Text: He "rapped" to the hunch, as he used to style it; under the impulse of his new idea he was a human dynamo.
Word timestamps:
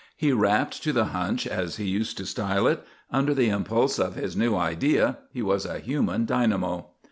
He 0.17 0.31
"rapped" 0.33 0.81
to 0.81 0.91
the 0.93 1.05
hunch, 1.13 1.45
as 1.45 1.75
he 1.77 1.83
used 1.85 2.17
to 2.17 2.25
style 2.25 2.65
it; 2.65 2.83
under 3.11 3.35
the 3.35 3.49
impulse 3.49 3.99
of 3.99 4.15
his 4.15 4.35
new 4.35 4.55
idea 4.55 5.19
he 5.31 5.43
was 5.43 5.63
a 5.63 5.77
human 5.77 6.25
dynamo. 6.25 6.89